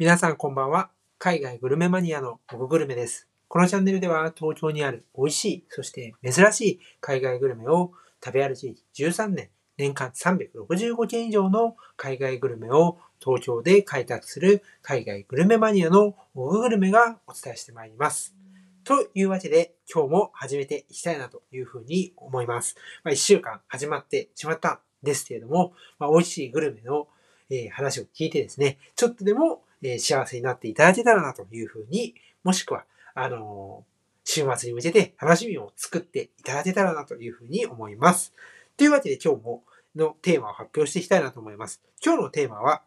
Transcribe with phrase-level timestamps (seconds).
[0.00, 0.90] 皆さんこんばんは。
[1.18, 3.26] 海外グルメマニアのモググルメです。
[3.48, 7.90] このチャンネルでは東京にある美味しい、そして珍しい海外グルメを
[8.24, 18.36] 食べ歩き13年、年間365件以上の海外グルメを東京で開拓する海外グルメマニアのモググルメがお伝えしてまいります。
[18.84, 22.76] というわけで今日も始めていきたいなというふうに思います。
[23.02, 27.08] まあ、1週間始まってしまったんですけれども、まあ、美味しいグルメの
[27.50, 32.84] え話を聞いてですね、ちょっとでも、え幸せになっていただけたらなというふうに、もしくは、
[33.14, 33.84] あの
[34.24, 38.32] 週末に向けて楽しみを作っていただけたらなというふうに思います。
[38.76, 39.64] というわけで今日も
[39.96, 41.82] のテーマを発表していきたいなと思います。
[42.04, 42.82] 今日のテーマは、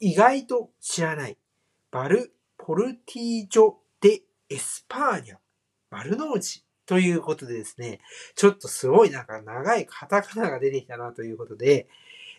[0.00, 1.36] 意外と知らない、
[1.90, 5.36] バル・ポルティージョ・デ・エスパーニャ、
[5.90, 8.00] 丸の内ということでですね、
[8.34, 11.88] ちょっとすごいなんか長いカタカナが出てきたなということで、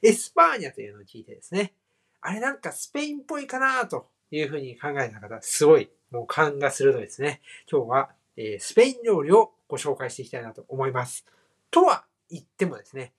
[0.01, 1.73] エスパーニャというのを聞いてですね、
[2.21, 7.41] あれなんかスペインっぽいかなというふうに考えた方、すごいもう勘が鋭いですね。
[7.71, 11.25] 今日は、えースペイン料理をご紹介していきたいなと思います。
[11.71, 13.13] とは言ってもですね、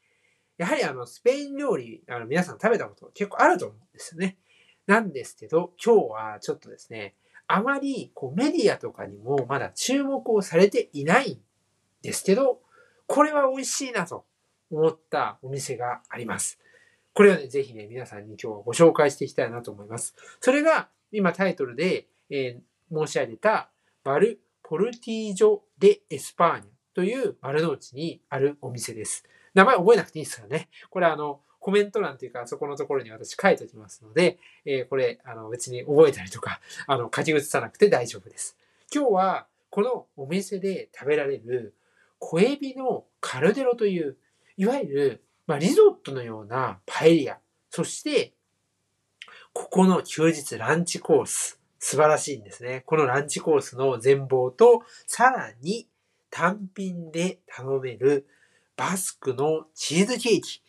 [0.59, 4.37] やはりあのスペイン料理、あの皆さん食べたこと結構あると思うんですよね。
[4.87, 7.15] なんですけど、今日はちょっとですね、
[7.47, 11.41] あまりこうメディアとかにもまだ注目をされていないん
[12.03, 12.61] ですけど、
[13.07, 14.25] これは美味しいなと
[14.71, 16.59] 思ったお店があります。
[17.13, 20.15] これをね、ぜひね、皆さんに今日はご紹介していきたいなと思います。
[20.41, 22.61] それが、今タイトルで、えー
[22.93, 23.71] 申し上げた、
[24.03, 29.25] バル・ポルティージョ・デ・エスパーニャという丸の内にあるお店です。
[29.55, 30.69] 名前覚えなくていいですからね。
[30.91, 38.57] これあの、コメント欄というか、そこのところに私書いておきますので、えーこれ、あの、別に覚えたりとか、あの、書き写さなくて大丈夫です。
[38.93, 41.75] 今日は、このお店で食べられる、
[42.19, 44.17] 小エビのカルデロという、
[44.57, 47.37] いわゆる、まあ、リゾットのようなパエリア、
[47.71, 48.35] そして、
[49.53, 52.85] ここの休日ランチコース、素晴らしいんですね。
[52.87, 55.89] このランチコースの全貌と、さらに
[56.31, 58.29] 単品で頼める
[58.77, 60.63] バスクのチーズケーキ。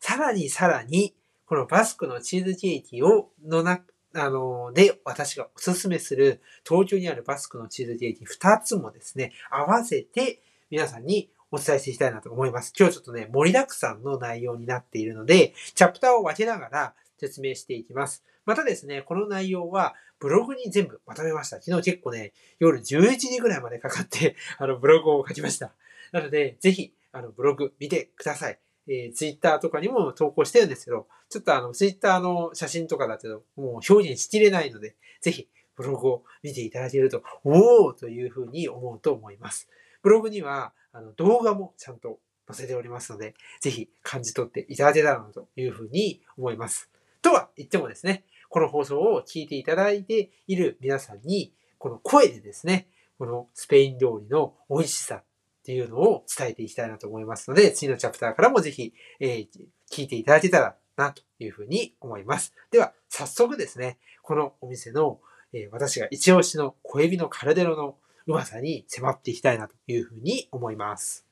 [0.00, 1.14] さらにさらに、
[1.44, 3.82] このバスクのチーズケーキを、のな、
[4.14, 10.40] あの、で、私がおすすめする、東京にあるバスクのチーズケーキ2つもですね、合わせて
[10.70, 12.72] 皆さんにお伝えしていきたいなと思います。
[12.76, 18.24] 今日ちょっとね、盛りだくさんの内容になっているので、チャプターを分けながら説明していきます。
[18.46, 21.60] またですね、この内容はブログに全部まとめました。
[21.60, 25.74] 昨日結構ね、夜11時ぐらいまでかかって、 あの、ブログを書きました。
[26.10, 28.58] なので、ぜひ、あの、ブログ見てください。
[28.88, 39.68] えー、ツイッターとかにも投稿してるんですけど、ちょっとあの、ツイッターの写真とかだけど、もう表現しきれないので、ぜひ、ブログを見ていただけると、おーというふうに思うと思います。
[40.02, 46.90] ブログには、あの、動画もちゃんと載せておりますので、ぜひ感じ取っていただけたらなというふうに思います。
[47.22, 55.24] とは言ってもですね、この放送を聞いていただいている皆さんに、この声でですね、このスペイン料理の美味しさっ
[55.64, 59.48] ていうのを伝えていきたいなと思いますので、次のチャプターからもぜひ、えー
[59.90, 62.54] 聞いていただけたらなというふうに思います。
[62.70, 65.20] では、早速ですね、このお店の、
[65.52, 67.96] えー私が一押しの小エビのカルデロの
[68.26, 71.26] うまさに迫っていきたいなというふうに思います。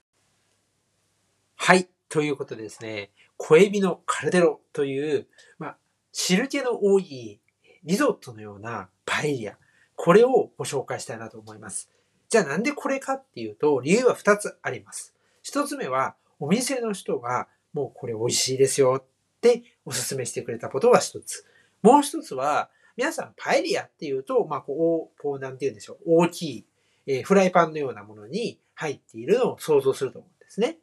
[1.56, 1.88] はい。
[2.08, 5.26] ということでですね、小エビのカルデロという、
[5.58, 5.76] まあ、
[6.12, 7.40] 汁気の多い
[7.84, 9.56] リゾットのようなパエリア。
[9.96, 11.90] これをご紹介したいなと思います。
[12.28, 15.14] じゃあなんでこれかっていうと、理由は2つあります。
[15.44, 21.44] 1つ目は、お店の人が、もうこれ美味しいですよっておすすめしてくれたことが1つ。
[21.82, 25.98] もう1つは、皆さんパエリアっていうと、まあ、こう、こうなんて言うんでしょう。
[26.06, 26.66] 大きい、
[27.06, 30.78] えフライパンのようなものに入っているのを想像すると思うんですね。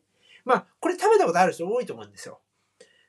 [0.46, 2.40] まあ、これ食べたことある人多いと思うんですよ。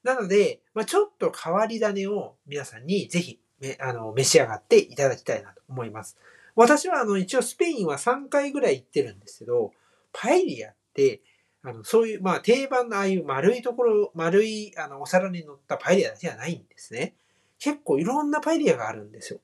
[0.02, 3.40] なので、まあ、ちょっと変わり種を皆さんにぜひ
[3.80, 6.16] あの召し上がっていただきたいなと思います。
[6.54, 9.72] 私はあの一応スペインは3回ぐらい行ってるんですけど、
[10.12, 11.20] パエリアって、
[11.62, 17.14] あのそういう、まあ定番のああいう丸いところ、丸いあのお皿に乗ったパエリアだけじゃないんですね。
[17.60, 19.40] 結構いろんなパエリアがあるんですよ。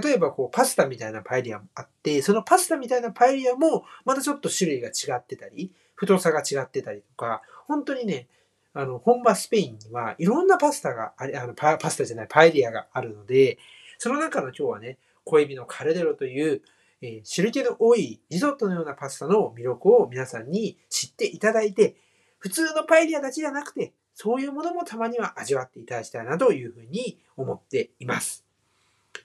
[0.00, 8.26] 例えばこうパスタみたいなパエリアもあって、そのパスタみたいなパエリアもまたちょっと種類が違ってたり、太さが違ってたりとか、本当にね、
[8.72, 13.58] あの、本場スペインにはいろんなパスタがあれ、あのパ、パスタじゃない、パエリアがあるので、
[13.98, 16.62] その中の今日はね、小エビのカルデロという、
[17.00, 21.96] えー汁気の多いリゾットのようなパスタの魅力を皆さんに知っていただいて、
[22.38, 28.43] 普通のパエリアだけじゃなくて、そういうものもたまには味わっていただきたいなというふうに思っています。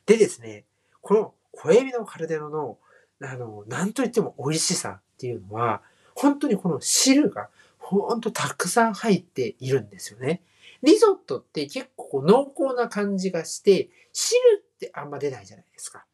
[0.09, 0.65] でですね、
[1.01, 2.79] この小エビのカルデロの、
[3.21, 5.83] あの、なんといっても美味しさっていうのは、
[6.15, 10.41] 本当にこの汁がほんとたくさん入っているんですよね。
[10.81, 16.05] リゾットって結構濃厚な感じがして、汁ってあんま出ないじゃないですか。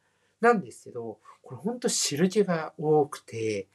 [0.42, 3.68] なんですけど、これほんと汁気が多くて、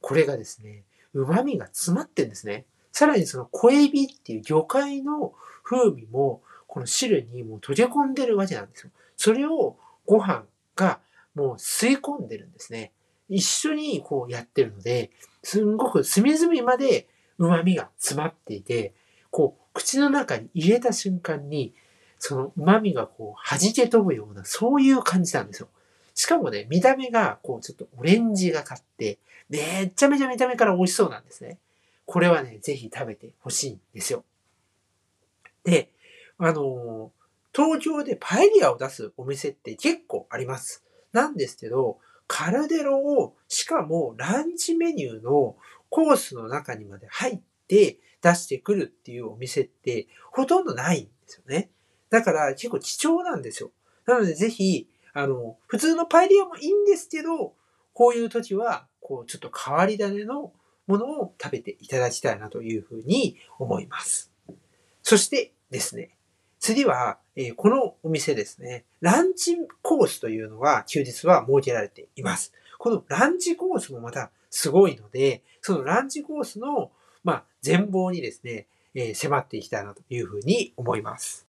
[0.00, 2.64] これがですね、旨味が詰まってんですね。
[2.90, 8.90] さらにその小エビっていう魚介の風味も、この汁にもう溶け込んでるわけなんですよ。
[9.18, 9.76] それを
[10.06, 10.44] ご飯
[10.76, 11.00] が
[11.34, 12.92] もう吸い込んでるんですね。
[13.28, 15.10] 一緒にこうやってるので、
[15.42, 18.94] すんごく隅々まで旨味が詰まっていて、
[19.30, 21.74] こう口の中に入れた瞬間に、
[22.20, 25.68] その旨味がこう弾け飛ぶような、そういう感じなんですよ。
[26.14, 29.18] しかもね、見た目がこうちょっとオレンジがかって、
[29.50, 31.58] めっちゃめちゃ見た目から美味しそうなんですね。
[32.06, 34.24] これはね、ぜひ食べてほしいんですよ。
[35.64, 35.90] で、
[36.38, 37.10] あの
[37.58, 40.84] 東京でパエリアを出すお店って結構あります。
[41.12, 45.56] なんですけど、カルデロを、しかもランチメニューの
[45.90, 51.70] コースの中にまで入って出してくるっていうお店ってほとんどないんですよね。
[52.10, 53.72] だから結構貴重なんですよ。
[54.06, 57.54] なのでぜひ、あの、普通のパエリアもいいんですけど、
[57.92, 60.52] こういう時は、こう、ちょっと変わり種の
[60.86, 64.30] ものを食べていただきたいなというふうに思います。
[65.02, 66.16] そしてですね、
[66.60, 72.52] 次は、えー、このお店ですね、ランチコースというのが休日は設けられています。
[72.80, 76.90] このランチコースもまたすごいので、そのランチコースの、
[77.22, 81.46] まあ、全貌にですね、えー、迫っていきたいなというふうに思います。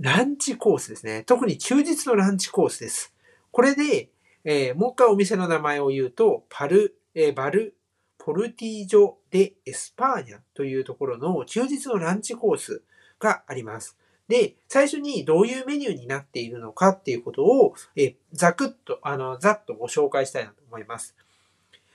[0.00, 1.22] ランチコースですね。
[1.22, 3.14] 特に休日のランチコースです。
[3.52, 4.08] これで、
[4.42, 7.76] えー、もう一回お店の名前を言うと、パル、えー、バル、
[8.18, 12.82] ポルティージョ・デ・エスパーニャというところの休日のランチコース
[13.20, 13.96] があります。
[14.28, 21.16] で、最初にどういうメニューになっているのかっていうことを、えざくっと、あの、ざっとご紹介したいなと思います。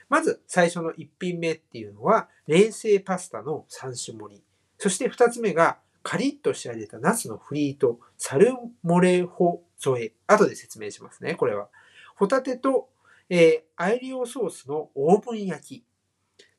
[0.10, 4.44] まず、最初の1品目っていうのは、冷製パスタの3種盛り。
[4.80, 8.52] そして2つ目が、カリッと仕上げたナスのフリート、サル
[8.82, 10.14] モレホ添え。
[10.28, 11.70] 後で説明しますね、これは。
[12.16, 12.90] ホタテと、
[13.30, 15.86] えー、アイリオソースのオーブン焼き。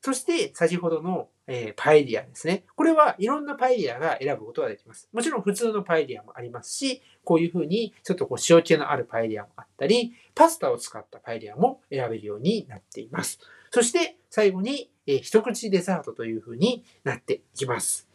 [0.01, 2.63] そして、先ほどの、えー、パエリアですね。
[2.75, 5.09] これはいろんなパエリアが選ぶことができます。
[5.13, 13.39] もちろん普通のパエリアもありますし、こういうふうにちょっとこう塩気のあるパエリアもあったり、パスタを使ったパエリアも選べるようになっています。
[13.71, 18.07] そして最後に、えー、一口デザートというふうになっていきます。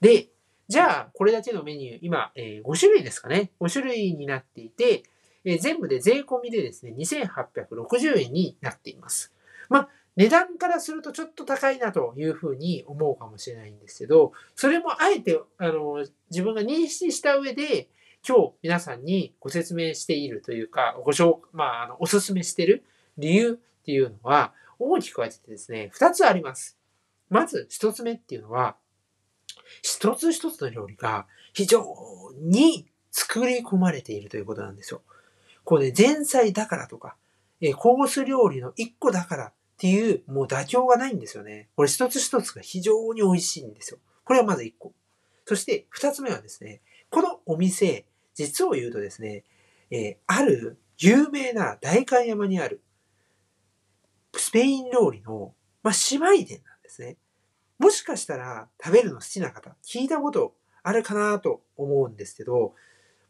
[0.00, 0.28] で、
[0.68, 3.50] じゃあこれだけのメニュー、今、えー、5種類ですかね。
[3.60, 5.02] 5種類になっていて、
[5.44, 9.34] えー、全部で税込みでですね、2860円になっています。
[9.68, 17.88] まあ値段からするとちょっと高いなというふうに思うかもしれないんですけど、それもあえて、あの、自分が認識した上で、
[18.26, 22.84] 今日皆さんにご説明しているというか、ご紹介、まあ、あの、おすすめしている
[23.16, 26.78] 理由っていうのは、大きく分けてですね、二つあります。
[27.28, 28.76] まず一つ目っていうのは、
[29.82, 31.84] 一つ一つの料理が非常
[32.40, 35.02] に作り込まれているということなんですよ。
[35.64, 37.16] こうね、前菜だからとか、
[37.60, 41.70] えコース料理の一個だからっていう、もう妥協がないんですよね。
[41.74, 43.98] これ一つ一つが非常に美味しいんですよ。
[44.24, 44.92] これはまず一個。
[45.46, 48.04] そして二つ目はですね、このお店、
[48.34, 49.44] 実を言うとですね、
[49.90, 52.82] えー、ある有名な代官山にある
[54.36, 57.16] スペイン料理の、まあ、姉妹店なんですね。
[57.78, 62.74] もしかしたら食べるの好きな方、聞いたことあるかなと思うんですけど、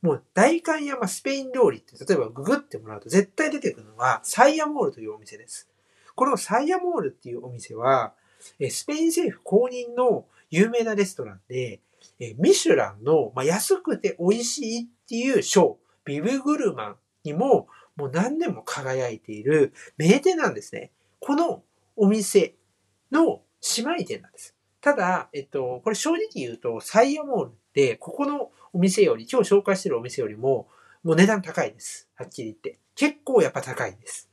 [0.02, 5.70] もう代官山スペイン料理って例えばググってもらうと絶対出てくるのはサイヤモールというお店です。
[6.14, 8.14] このサイヤモールっていうお店は、
[8.70, 11.80] スペイン政府公認の有名なレストランで、
[12.38, 17.68] ミシュランの、安くて美味しいっていう賞、ビブグルマンにも
[18.00, 20.90] もう何年も輝いている名店なんですね。
[21.20, 21.62] この
[21.96, 22.54] お店
[23.12, 23.42] の
[23.76, 24.54] 姉妹店なんです。
[24.80, 30.68] ただ、えっと、これ正直言うと、サイヤモールって、ここのお店より、今日紹介してるお店よりも、
[31.02, 32.08] もう値段高いです。
[32.14, 32.78] はっきり言って。
[32.94, 34.30] 結構やっぱ高いです。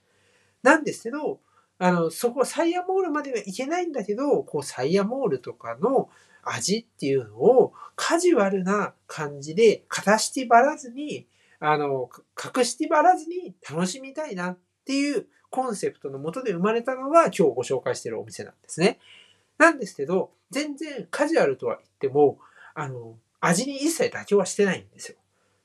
[0.63, 1.41] なんですけど、
[1.79, 6.09] あの、そこ、サイヤモールまではいけないんだけど、こう、サイヤモールとかの
[6.43, 11.27] 味っていうのをカジュアルな感じで、型してばらずに、
[11.59, 12.09] あの、
[12.55, 18.99] 隠してばらずに楽しみたいなっていうコンセプトのもとで生まれたのが今日ご紹介しているお店なんですね。
[19.57, 22.39] なんですけど、全然カジュアルとは言っても、
[22.73, 25.17] あの、味に一切妥協はしてないんですよ。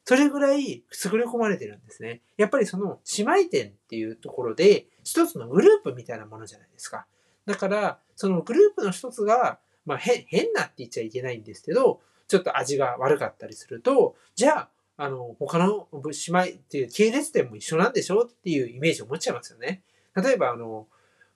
[0.05, 0.83] それぐらい優
[1.19, 2.21] れ込まれてるんですね。
[2.37, 7.07] やっぱりその姉妹店っていうところで一つのグループみたいなものじゃないですか。
[7.47, 19.83] だから、そのグループの一つが、まあ変、変なって言っちゃいけないんですけど、ちょっと味が悪かったりすると、じゃあ、あの、他の姉妹っていう系列店も一緒なんでしょっていうイメージを持っちゃいますよね。
[20.15, 20.87] 例えば、あの、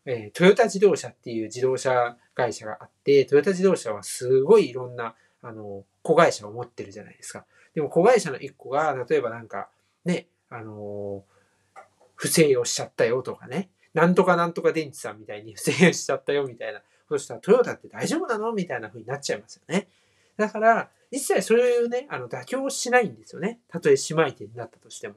[0.05, 7.47] えー、トヨタ自動車っていう自動車会社があって、トヨタ自動車はすごいいろんなあの、子会社を持ってるじゃないですか。
[7.75, 9.69] でも子会社の1個が、例えばなんか、
[10.05, 11.25] ね、あの
[12.17, 19.89] 不正をしちゃったよとかね、なんとかなんとか電池さんみたいに不正をしちゃったよみたいなそしたらトヨタって大丈夫なのみたいな風になっちゃいますよね。
[20.37, 23.61] だから、一切そういうね、あの、妥協しないんですよね。
[23.69, 25.15] たとえ姉妹店になったとしても。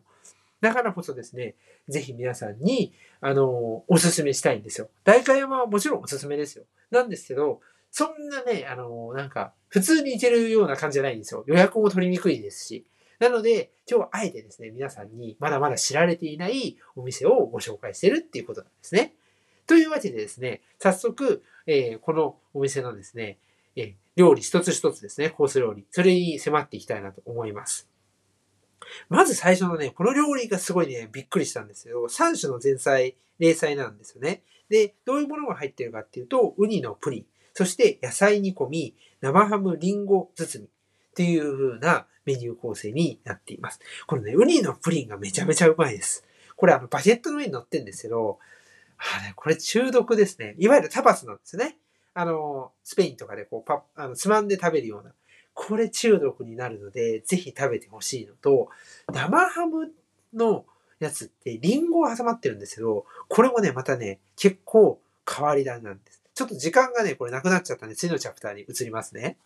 [0.61, 1.55] だからこそですね、
[1.87, 4.89] ぜひ皆さんに、あの、おすすめしたいんですよ。
[5.03, 6.65] 大会山はもちろんおすすめですよ。
[6.91, 7.59] なんですけど、
[7.91, 11.43] そんなね、あの、なんか、普通に行けるような感じじゃないんですよ。
[11.47, 12.85] 予約も取りにくいですし。
[13.19, 19.13] なので、今日はあえてですね、皆さんにまだまだ知られていないお店をご紹介してるっていうことなんですね。
[19.67, 23.37] というわけでですね、早速、えー、このお店のですね、
[23.75, 25.85] えー、料理一つ一つですね、コース料理。
[25.91, 27.89] それに迫っていきたいなと思います。
[29.09, 34.43] まず最初のね、この料理がすごいね、びっくりしたんですけど、3種の前菜、例菜なんですよね。
[34.69, 40.71] で、どういうものが入ってるかっていうと、ウニのプリン、そして野菜煮込み、生ハムリンゴ包みっ
[41.13, 43.79] ていう風なメニュー構成になっています。
[44.05, 46.23] このね、ウニのプリンがめちゃめちゃうまいです。
[46.55, 48.37] これあの、バゲットの上に乗ってるんですけど、
[48.97, 50.55] あれ、これ中毒ですね。
[50.59, 51.77] いわゆるタパスなんですね。
[52.13, 55.11] あの、スペインとかでこうパあのつまんで食べるような。
[55.53, 58.69] これ中毒になるので、ぜひ食べてほしいのと、
[59.11, 59.91] 生ハム
[60.33, 60.65] の
[60.99, 66.21] やつってリンゴが挟まってるんですけど、これもね、またね、結構変わり種なんです。
[66.35, 69.37] ちょっと時間がね、これなくなっちゃったんで、次のチャプターに移りますね。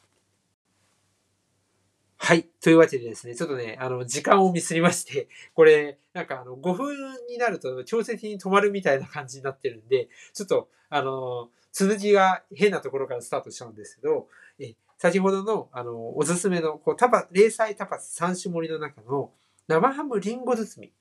[2.25, 2.47] はい。
[2.61, 6.95] というわけでですね、ちょっとね、あの、時間をミスりまして、 これ、なんかあの、5分
[7.27, 19.33] になると強制的に止まるみたいな感じになってるんで、ちょっと、あの、続きが変なところからスタートしちゃうんですけど、え先ほどの、あの、おすすめの、こう、タパ、零細タパス3種盛りの中の、
[19.67, 20.93] 生ハムリンゴ包み。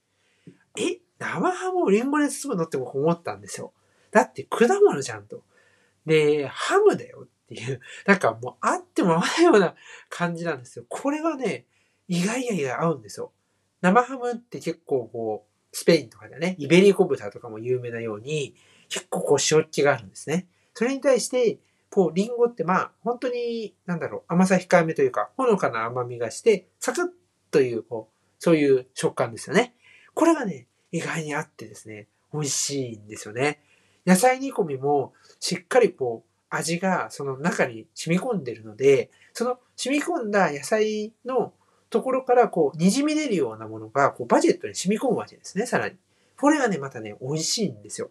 [0.83, 3.73] え生ハムをリンゴで包むのって僕思ったんですよ。
[4.11, 5.45] だって果物じゃんと。
[6.05, 9.75] で、ハムだよっていう、 なんかもうあっても合わないような
[10.09, 10.85] 感じなんですよ。
[10.89, 11.67] これはね、
[12.09, 13.33] 意外や意外合うんですよ。
[13.81, 18.55] 生ハムって結構こう、スペインとかでね、イベリコ豚とかも有名なように、
[18.89, 20.47] 結構こう塩っ気があるんですね。
[20.75, 21.59] それに対して、
[21.91, 27.05] こう、リンゴってまあ、本当に、なんだろう、甘さ控えめというか、ほのかな甘みがして、サクッ
[27.51, 29.75] という、こう、そういう食感ですよね。
[30.15, 33.63] これがね、意外にあってですね、美味しいんですよね。
[34.07, 41.53] 野菜煮込みも、しっかりこう、味がその中に染み込んでるので、その染み込んだ野菜の
[41.91, 45.97] ところからこう、滲み出るようなものが、こう、バジェットに染み込むわけですね、さらに。
[46.39, 48.11] これがね、またね、美味しいんですよ。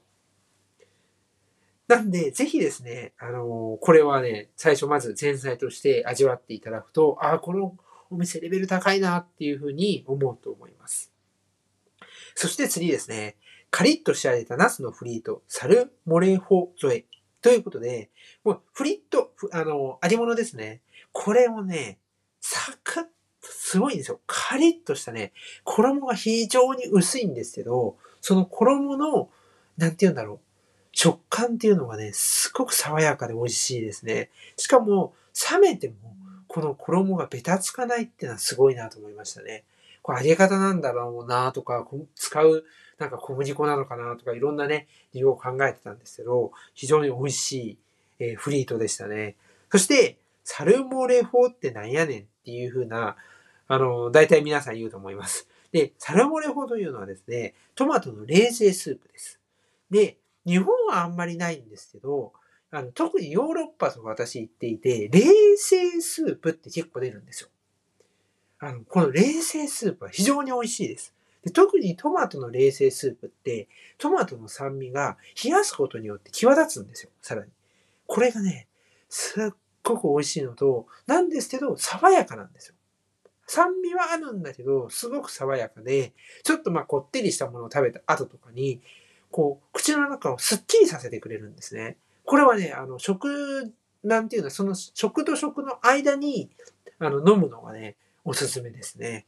[1.88, 7.76] なんで、ぜひですね、あのー、これはね、最初まず前菜として味わっていただくと、ああ、この
[8.10, 11.12] お店レベル高いなっていうふうに思うと思います。
[12.36, 13.36] そして次ですね、
[13.72, 17.06] カリッと仕上げたナスのフリート、サルモレホ添え
[17.42, 18.10] ということで、
[18.44, 20.82] もうフリット、あの、ありものですね。
[21.12, 22.00] これをね、
[22.40, 23.10] サクッと
[23.42, 24.20] すごいんですよ。
[24.28, 25.34] カリッとしたね、
[25.64, 29.30] 衣が非常に薄いんですけど、その衣の、
[29.78, 30.40] なんて言うんだろう。
[30.94, 34.30] 食感っていうのがね、すごく爽やかで美味しいですね。
[34.58, 35.14] しかも、
[35.52, 35.96] 冷めても、
[36.48, 39.64] この衣がベタつかないっていうのはすごいなと思いましたね。
[40.02, 42.64] これ揚げ方なんだろうなとか、使う
[42.98, 47.78] なんか小麦粉なのかなとかいろんなね、理由を考えてたんですけど、非常に美味しい、
[48.20, 49.36] えー、フリートでしたね。
[49.72, 53.16] そして、サルモレ法ってなんやねんっていう風な、
[53.68, 55.48] あの、大体皆さん言うと思います。
[55.72, 59.40] で、サルモレ法というのはですね、トマトの冷製スープです。
[59.90, 62.34] で、日本はあんまりないんですけど、
[62.72, 65.22] あの特にヨーロッパとか私行っていて、冷
[65.58, 67.50] 製スープって結構出るんですよ。
[68.62, 71.14] あの、この冷製スープは非常に美味しいです。
[71.44, 77.50] で特にトマトの冷製スープって、トマトの酸味が冷やすことによって際立つんですよ、さらに。
[78.06, 78.68] これがね、
[79.10, 79.54] すっ
[79.84, 82.76] ごく美味しいのと、なんですけど、爽やかなんですよ。
[83.48, 86.14] 酸味はあるんだけど、すごく爽やかで、
[86.44, 88.80] ちょっとまあこってりしたものを食べた後とかに、
[89.32, 91.98] こう、口の中をスッキリさせてくれるんですね。
[92.26, 96.52] これはね、あの、食、なんていうのは、その食と食の間に、
[97.00, 99.28] あの、飲むのがね、おすすめですね。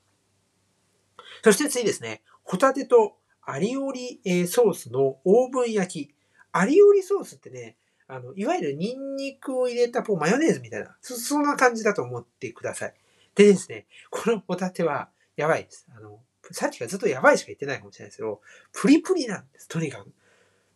[1.43, 6.15] そして次ですね、ホタテとアリオリソースのオーブン焼き。
[6.51, 7.75] アリオリソースってね、
[8.07, 12.93] あの、いわゆるニンニクを入れたこうマヨネーズみたいな、そ、そんな感じだと思ってください。
[13.35, 15.87] でですね、このホタテはやばいです。
[15.95, 16.19] あの、
[16.51, 20.13] さっきからずっとやばいしか言ってないかもしれないですけど、プリプリなんです、とにかく。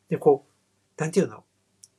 [0.09, 0.47] で、こ
[0.97, 1.43] う、なんていうの？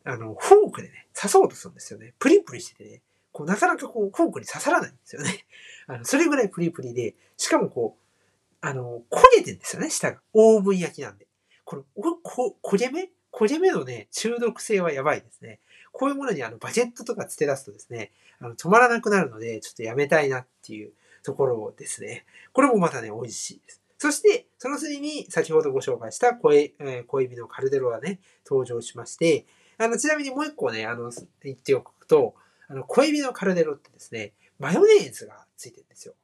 [0.05, 2.15] あの、フォークでね、刺そうとするんですよね。
[2.19, 3.03] プリプリしててね、
[3.39, 5.47] こう、なかなかこう、フォークに刺さらないんですよね。
[5.87, 10.21] あの、それぐらいプリプリで、しかもこう、あの、焦げてんですよね、下が。
[10.33, 11.29] オーブン焼きなんで。
[11.65, 11.85] この、
[12.25, 13.13] こ、焦げ目？
[13.31, 15.61] 焦げ目のね、中毒性はやばいですね。
[15.93, 20.93] こういうものにあのバジェットとかつけ出すとですね、あの止まらなくなるので、ちょっとやめたいなっていう
[21.23, 22.25] ところですね。
[22.53, 23.83] これもまたね、美味しいです。
[23.99, 26.73] そして、その次に先ほどご紹介した小え
[27.07, 31.13] 小エビのカルデロがね、登場しまして、あの、ちなみにもう一個ね、あの、
[31.45, 32.35] 言っておくと、
[32.69, 36.15] あの、小エビのカルデロってですね、マヨネーズがついてるんですよ。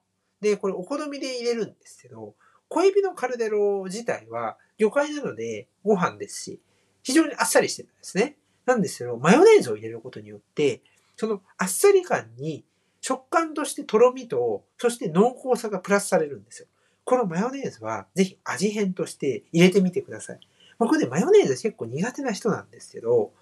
[0.40, 2.34] で、これお好みで入れるんですけど、
[2.68, 6.60] 小エビのカルデロ自体は魚介なのでご飯ですし、
[7.02, 8.36] 非常にあっさりしてるんですね。
[8.66, 10.80] なんですけど、マヨネーズを入れることによって、
[11.16, 12.64] そのあっさり感に
[13.00, 16.68] 食感としてとろみと、そして濃厚さがプラスされるんですよ。
[17.04, 20.40] このマヨネーズはぜひ味変として入れてみてください。
[20.78, 23.32] 僕ね、マヨネーズ結構苦手な人なんですけど、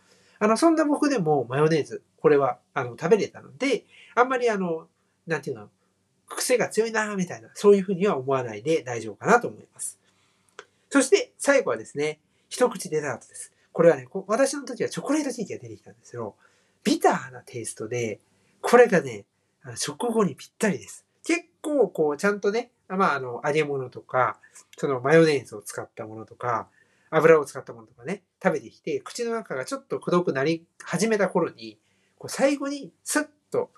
[0.43, 3.85] あの、そんな僕でもマヨネーズ、これは、あの、食べれたので、
[4.17, 4.89] あんまりあの、
[5.25, 5.69] なんていうの、
[6.27, 10.01] 癖が強いなみたいな、そういうふうには思わないで大丈夫かなと思います。
[10.91, 12.19] そして最後はですね、
[12.49, 13.53] 一口デザートです。
[13.71, 16.35] これはね、私の時はチョコレートケーキが出てきたんですよ。
[16.83, 18.19] ビターなテイストで、
[18.63, 19.27] これがね、
[19.77, 21.07] 食後にぴったりです。
[21.25, 24.41] 結構こう、ちゃんとね、まあ、あの、揚げ物とか、
[24.77, 26.67] そのマヨネーズを使ったものとか、
[27.13, 31.79] 油を使ったものとかね、食べてきて、口の中がちょっとくどくなり始めた頃に、
[32.19, 33.71] こう最後にスッと、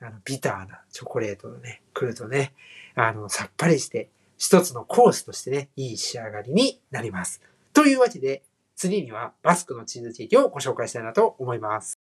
[0.00, 2.54] あの、ビターなチョコレートがね、来るとね、
[2.94, 7.40] あの、さっぱりして、一つのコースとしてね、いい仕上がりになります。
[7.72, 8.42] というわけで、
[8.76, 11.98] 次にはバスクのチーズケーキをご紹介したいなと思います。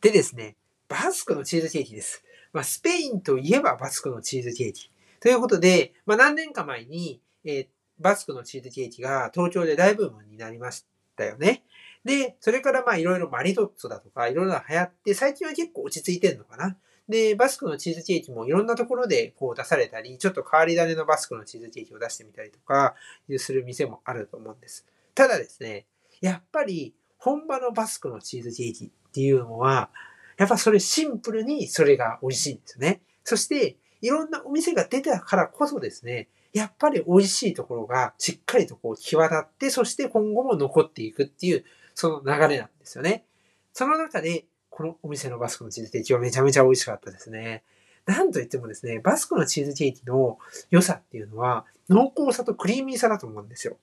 [0.00, 0.56] でですね、
[0.88, 2.22] バスクのチーズケーキです。
[2.52, 4.90] まあ、スペインといえばバスクのチーズケーキ。
[5.20, 7.66] ということで、まあ、何年か前に、えー、
[8.00, 10.84] バスクのチーズケーキが東京で大ブームになりまし
[11.16, 11.62] たよね。
[12.04, 16.76] で、それからまあいろいろマリトッツォだとかいろいろ流行って、最近は結構落ち着いてるのかな。
[17.08, 22.94] で、バスクのチーズケーキもいろんなところでこう出されたり、ちょっと変わり種のバスクのチーズケーキを出してみたりとか、
[23.38, 24.86] する店もあると思うんです。
[25.14, 25.86] ただですね、
[26.20, 29.90] やっぱり本場のバスクのチーズケーキっていうのは、
[30.38, 33.02] やっぱそれシンプルにそれが美味しいんですよね。
[33.24, 43.24] そして、いろんなお店が出たからこそですね、やっぱり美味しいところがしっかりとこう際立って、そして今後も残っていくっていう、その流れなんですよね。
[43.72, 47.62] その中で、このお店のバスクのチーズケーキはめちゃめちゃ美味しかったですね。
[48.06, 50.38] なんといってもですね、バスクのチーズケーキの
[50.70, 53.76] 良さっていうのは、濃厚さとクリーミーさだと思うんですよ。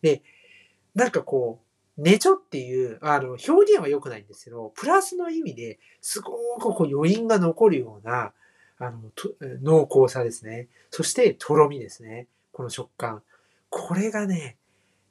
[0.00, 0.22] で、
[0.94, 1.60] なんかこ
[1.98, 8.32] う、ねちょっていう、あの、表現は良くないんですけど、プラスの意味ですごくこう余韻が残るような、
[8.86, 9.00] あの、
[9.62, 10.68] 濃厚さですね。
[10.90, 12.26] そして、とろみですね。
[12.52, 13.22] この食感。
[13.70, 14.56] これがね、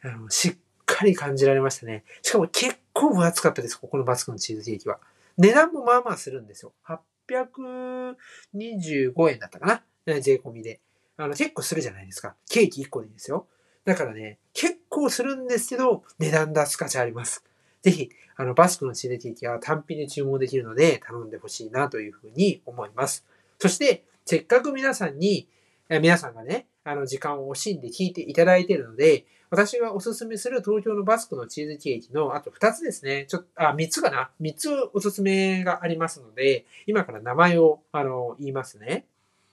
[0.01, 0.55] あの、しっ
[0.85, 2.03] かり感じられましたね。
[2.21, 3.75] しかも結構分厚かったです。
[3.75, 4.99] ここのバスクのチーズケーキは。
[5.37, 6.73] 値段もまあまあするんですよ。
[6.85, 10.21] 825円だったかな。
[10.21, 10.79] 税込みで。
[11.17, 12.35] あの、結構するじゃないですか。
[12.49, 13.47] ケーキ1個でいいですよ。
[13.85, 17.43] だからね、結構するんですけど、値段出す価値あります。
[17.81, 23.25] ぜひ、あの、バスクのチーズケーキは単品で注文できるので頼んでほしいなというふうに思います。
[23.59, 25.47] そして、せっかく皆さんに、
[25.89, 33.25] 皆さんがね、あの、時間を惜しんで聞いていただいているので、私がおすすめする東京のバスクのチーズケーキの、あと2つですね。
[33.27, 39.05] ちょっと、あ、3つかな ?3 つおすすめがありますので、今から名前を、あの、言いますね。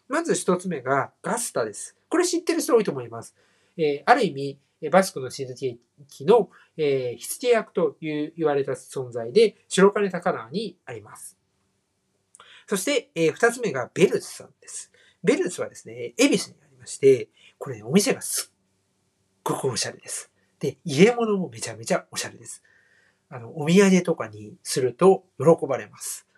[0.09, 1.97] まず1つ目がガスタです。
[2.09, 3.37] これ知ってる人多いと思います。
[3.77, 5.77] えー、ある意味、バスクのチーズケー
[6.09, 11.40] キの、えー、火付け役という言われた存在で、白金高輪にあります。
[12.71, 14.93] そして、えー、二つ目がベルツさんです。
[15.25, 17.29] ベルツはですね、恵比寿にありまして、
[17.59, 18.57] これ、ね、お店がすっ
[19.43, 20.31] ごくおしゃれです。
[20.61, 22.63] で、入れ物もめちゃめちゃおしゃれです。
[23.29, 26.29] あの、お土産とかにすると喜ばれます。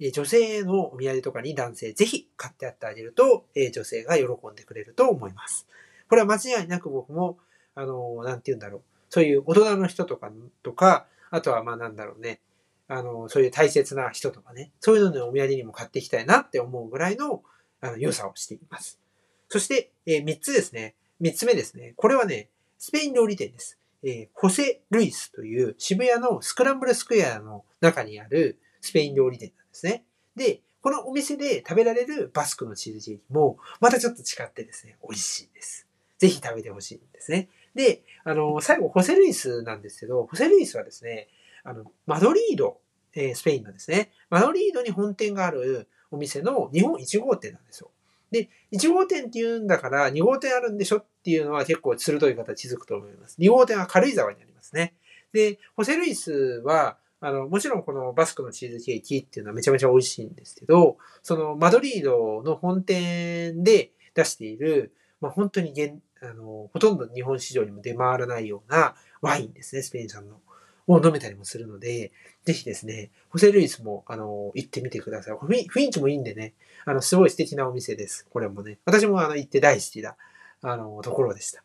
[0.00, 5.68] え女性のお土産とかに男性ぜひ買ってやってあげると、え女性が喜んでくれると思います。
[6.08, 7.38] これは間違いなく僕も、
[7.76, 8.82] あの、なんて言うんだろう。
[9.08, 10.32] そういう大人の人とか、
[10.64, 12.40] とか、あとはまあなんだろうね。
[12.88, 14.70] あの、そういう大切な人とかね。
[14.80, 17.42] そういうのでお土産にも買っていきたいなって思うぐらいの、
[17.80, 19.00] あの、良さをしています。
[19.48, 20.94] そして、えー、3つですね。
[21.20, 21.94] 3つ目ですね。
[21.96, 23.78] これはね、スペイン料理店です。
[24.02, 30.04] えー、ホセ・ルイスという渋谷のスクランブルスクエアの中にあるスペイン料理店なんですね。
[30.36, 35.86] で、このお店で食べられるバスクのチーズケーキも、またちょっと違ってですね、美味しいです。
[36.18, 37.48] ぜひ食べてほしいんですね。
[37.74, 41.28] で、あの、最後、ホセルイスなんですけど、ホセルイスはですね、
[41.66, 42.78] あの、マドリード、
[43.14, 47.90] えー、スペインのですね、マドリードに本店があるお店の日本1号店なんですよ。
[48.30, 53.36] で、1号店って言うんだから2号店あるんでしょっていうのは結構鋭い形づくと思います。
[53.40, 54.94] 2号店は軽井沢にありますね。
[55.32, 56.32] で、ホセルイス
[56.64, 65.72] は、あの、もちろんこのバスクのチーズケーキっていうのはめちゃめちゃ美味しいんですけど、そのマドリードの本店で出している、まあ、本当に
[66.20, 70.40] あの、ほとんど日本市場にも出回らないようなワインですね、スペイン産の。
[70.86, 72.12] を飲めたりもするので、
[72.44, 75.34] ぜひですね、ホセルイスも、あの、行ってみてください。
[75.34, 78.26] 雰囲気もいいんでね、あの、すごい素敵なお店です。
[78.30, 78.78] これもね。
[78.84, 80.16] 私もあの、行って大好きな、
[80.62, 81.62] あの、ところでした。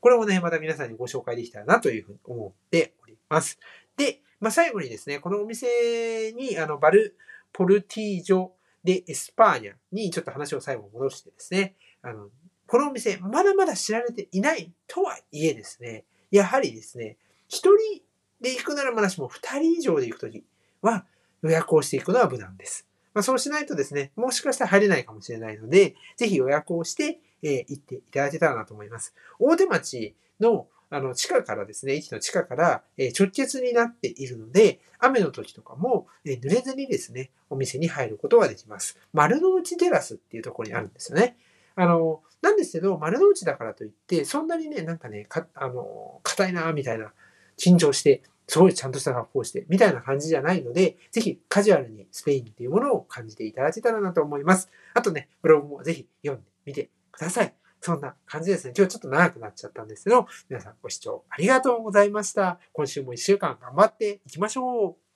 [0.00, 3.58] これもね、また皆さんにご紹介できたらなというふうに思っております。
[3.96, 7.16] で、まあ、最後にですね、このお店に、あの、バル
[7.52, 8.50] ポルティージョ・
[8.82, 12.28] デ・エスパーニャにちょっと話を最後戻してですね、あの、
[12.66, 17.16] このお店、まだまだ知られていないとはいえですね、やはりですね、
[17.48, 18.01] 一人
[18.42, 20.44] で行くならまだしも二人以上で行くとき
[20.82, 21.04] は
[21.42, 22.86] 予約をしていくのは無難です。
[23.14, 29.14] まあ、そうしないとですね、もしかしたら入れないかもしれないので、ぜひ予約をして、えー、行っていただけたらなと思います。
[29.38, 38.98] 大手町のあの、地下からですね、駅の地下から、え直結になっているので、雨の時とかも、え濡れずにですね、お店に入ることができます。
[39.14, 41.38] 丸の内テラスっていうところにあるんですよね。
[41.76, 47.14] あの、なんですけど、丸の内だからといって、そんなにね、なんかね、か、あの、硬いな、みたいな、
[47.58, 48.22] 緊張して、
[48.52, 54.68] すごいちゃんとした格好をして、みたいな感じじゃないので、ぜひカジュアルにスペインっていうものを感じていただけたらなと思います。
[54.92, 57.54] あとね、ブログもぜひ読んでみてください。
[57.80, 58.74] そんな感じですね。
[58.76, 62.58] 今日ちょっと長くなっちゃったんですけど、皆さんご視聴ありがとうございました。
[62.74, 65.11] 今週も一週間頑張っていきましょう。